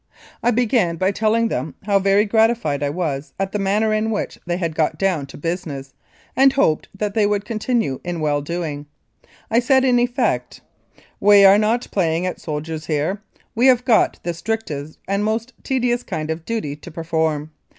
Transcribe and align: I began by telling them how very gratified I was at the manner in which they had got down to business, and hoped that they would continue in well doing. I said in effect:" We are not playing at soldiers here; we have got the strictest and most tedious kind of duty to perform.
I 0.41 0.49
began 0.49 0.95
by 0.95 1.11
telling 1.11 1.49
them 1.49 1.75
how 1.83 1.99
very 1.99 2.25
gratified 2.25 2.81
I 2.81 2.89
was 2.89 3.33
at 3.39 3.51
the 3.51 3.59
manner 3.59 3.93
in 3.93 4.09
which 4.09 4.39
they 4.47 4.57
had 4.57 4.73
got 4.73 4.97
down 4.97 5.27
to 5.27 5.37
business, 5.37 5.93
and 6.35 6.51
hoped 6.51 6.89
that 6.95 7.13
they 7.13 7.27
would 7.27 7.45
continue 7.45 8.01
in 8.03 8.19
well 8.19 8.41
doing. 8.41 8.87
I 9.51 9.59
said 9.59 9.85
in 9.85 9.99
effect:" 9.99 10.61
We 11.19 11.45
are 11.45 11.59
not 11.59 11.87
playing 11.91 12.25
at 12.25 12.41
soldiers 12.41 12.87
here; 12.87 13.21
we 13.53 13.67
have 13.67 13.85
got 13.85 14.17
the 14.23 14.33
strictest 14.33 14.97
and 15.07 15.23
most 15.23 15.53
tedious 15.61 16.01
kind 16.01 16.31
of 16.31 16.45
duty 16.45 16.75
to 16.77 16.89
perform. 16.89 17.51